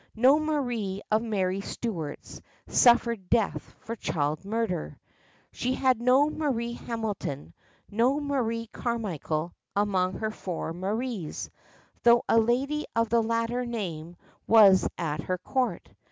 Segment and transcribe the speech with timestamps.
[0.15, 4.97] No Marie of Mary Stuart's suffered death for child murder.
[5.51, 7.53] She had no Marie Hamilton,
[7.91, 11.51] no Marie Carmichael among her four Maries,
[12.01, 14.15] though a lady of the latter name
[14.47, 15.87] was at her court.